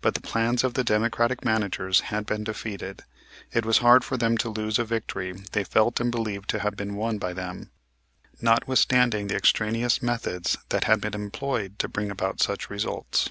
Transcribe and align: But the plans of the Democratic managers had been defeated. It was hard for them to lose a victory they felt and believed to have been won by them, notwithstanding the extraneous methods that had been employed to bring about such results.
But 0.00 0.14
the 0.14 0.22
plans 0.22 0.64
of 0.64 0.72
the 0.72 0.82
Democratic 0.82 1.44
managers 1.44 2.00
had 2.08 2.24
been 2.24 2.44
defeated. 2.44 3.04
It 3.52 3.66
was 3.66 3.76
hard 3.84 4.02
for 4.04 4.16
them 4.16 4.38
to 4.38 4.48
lose 4.48 4.78
a 4.78 4.86
victory 4.86 5.32
they 5.52 5.64
felt 5.64 6.00
and 6.00 6.10
believed 6.10 6.48
to 6.48 6.60
have 6.60 6.76
been 6.76 6.94
won 6.94 7.18
by 7.18 7.34
them, 7.34 7.70
notwithstanding 8.40 9.26
the 9.26 9.36
extraneous 9.36 10.00
methods 10.00 10.56
that 10.70 10.84
had 10.84 11.02
been 11.02 11.12
employed 11.12 11.78
to 11.80 11.88
bring 11.88 12.10
about 12.10 12.40
such 12.40 12.70
results. 12.70 13.28